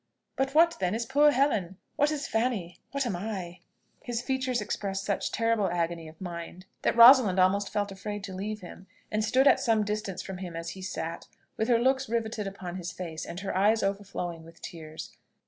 [0.35, 1.77] But what then is poor Helen?
[1.95, 2.79] what is Fanny?
[2.89, 3.59] what am I?"
[4.01, 8.61] His features expressed such terrible agony of mind, that Rosalind almost felt afraid to leave
[8.61, 12.47] him, and stood at some distance from him as he sat, with her looks riveted
[12.47, 15.15] upon his face and her eyes overflowing with tears.